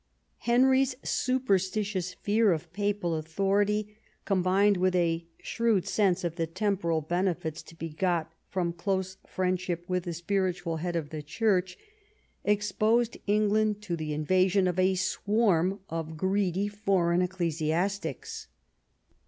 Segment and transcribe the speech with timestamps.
[0.39, 7.61] Henry's superstitious fear of papal authority, combined with a shrewd sense of the temporal benefits
[7.61, 11.77] to be got from close friendship with the spiritual head of the Church,
[12.43, 18.47] exposed England to the invasion of a swarm of greedy foreign ecclesiastics.